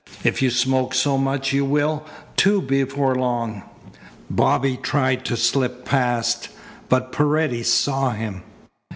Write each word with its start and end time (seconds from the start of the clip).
If 0.23 0.41
you 0.41 0.49
smoke 0.49 0.95
so 0.95 1.15
much 1.15 1.53
you 1.53 1.63
will, 1.63 2.03
too, 2.35 2.59
before 2.63 3.13
long." 3.13 3.61
Bobby 4.31 4.75
tried 4.75 5.23
to 5.25 5.37
slip 5.37 5.85
past, 5.85 6.49
but 6.89 7.11
Paredes 7.11 7.71
saw 7.71 8.09
him. 8.09 8.41